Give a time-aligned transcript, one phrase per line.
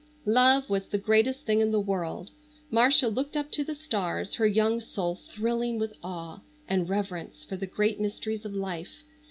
[0.25, 2.31] Love was the greatest thing in the world.
[2.71, 7.55] Marcia looked up to the stars, her young soul thrilling with awe and reverence for
[7.55, 9.03] the great mysteries of life.